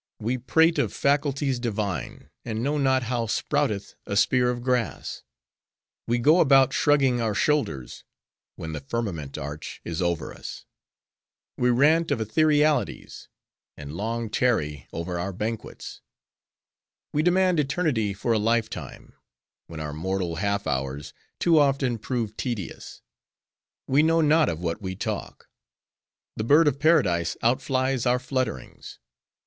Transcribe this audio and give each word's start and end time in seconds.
We 0.19 0.39
prate 0.39 0.79
of 0.79 0.91
faculties 0.93 1.59
divine: 1.59 2.31
and 2.43 2.63
know 2.63 2.79
not 2.79 3.03
how 3.03 3.27
sprouteth 3.27 3.93
a 4.07 4.17
spear 4.17 4.49
of 4.49 4.63
grass; 4.63 5.21
we 6.07 6.17
go 6.17 6.39
about 6.39 6.73
shrugging 6.73 7.21
our 7.21 7.35
shoulders: 7.35 8.03
when 8.55 8.71
the 8.73 8.79
firmament 8.79 9.37
arch 9.37 9.79
is 9.85 10.01
over 10.01 10.33
us; 10.33 10.65
we 11.55 11.69
rant 11.69 12.09
of 12.09 12.17
etherealities: 12.19 13.27
and 13.77 13.93
long 13.93 14.31
tarry 14.31 14.87
over 14.91 15.19
our 15.19 15.31
banquets; 15.31 16.01
we 17.13 17.21
demand 17.21 17.59
Eternity 17.59 18.11
for 18.11 18.31
a 18.33 18.39
lifetime: 18.39 19.13
when 19.67 19.79
our 19.79 19.93
mortal 19.93 20.37
half 20.37 20.65
hours 20.65 21.13
too 21.37 21.59
often 21.59 21.99
prove 21.99 22.35
tedious. 22.35 23.03
We 23.85 24.01
know 24.01 24.21
not 24.21 24.49
of 24.49 24.61
what 24.61 24.81
we 24.81 24.95
talk. 24.95 25.47
The 26.37 26.43
Bird 26.43 26.67
of 26.67 26.79
Paradise 26.79 27.37
out 27.43 27.61
flies 27.61 28.07
our 28.07 28.17
flutterings. 28.17 28.97